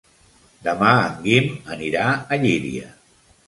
Demà 0.67 0.93
en 1.03 1.21
Guim 1.27 1.53
anirà 1.77 2.09
a 2.17 2.43
Llíria. 2.45 2.93